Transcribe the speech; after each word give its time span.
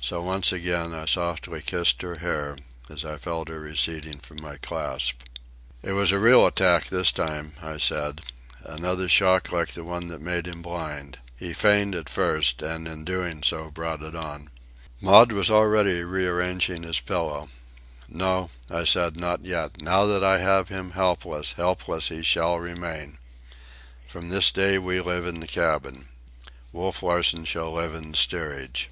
So 0.00 0.22
once 0.22 0.52
again 0.52 0.94
I 0.94 1.04
softly 1.04 1.60
kissed 1.60 2.00
her 2.00 2.14
hair 2.20 2.56
as 2.88 3.04
I 3.04 3.18
felt 3.18 3.48
her 3.48 3.60
receding 3.60 4.20
from 4.20 4.40
my 4.40 4.56
clasp. 4.56 5.20
"It 5.82 5.92
was 5.92 6.12
a 6.12 6.18
real 6.18 6.46
attack 6.46 6.86
this 6.86 7.12
time," 7.12 7.52
I 7.60 7.76
said: 7.76 8.22
"another 8.64 9.06
shock 9.10 9.52
like 9.52 9.72
the 9.72 9.84
one 9.84 10.08
that 10.08 10.22
made 10.22 10.46
him 10.46 10.62
blind. 10.62 11.18
He 11.36 11.52
feigned 11.52 11.94
at 11.94 12.08
first, 12.08 12.62
and 12.62 12.88
in 12.88 13.04
doing 13.04 13.42
so 13.42 13.70
brought 13.70 14.00
it 14.02 14.14
on." 14.16 14.48
Maud 15.02 15.32
was 15.32 15.50
already 15.50 16.02
rearranging 16.04 16.84
his 16.84 17.00
pillow. 17.00 17.50
"No," 18.08 18.48
I 18.70 18.84
said, 18.84 19.14
"not 19.18 19.44
yet. 19.44 19.82
Now 19.82 20.06
that 20.06 20.24
I 20.24 20.38
have 20.38 20.70
him 20.70 20.92
helpless, 20.92 21.52
helpless 21.52 22.08
he 22.08 22.22
shall 22.22 22.58
remain. 22.60 23.18
From 24.06 24.30
this 24.30 24.50
day 24.52 24.78
we 24.78 25.02
live 25.02 25.26
in 25.26 25.40
the 25.40 25.48
cabin. 25.48 26.08
Wolf 26.72 27.02
Larsen 27.02 27.44
shall 27.44 27.72
live 27.72 27.94
in 27.94 28.12
the 28.12 28.16
steerage." 28.16 28.88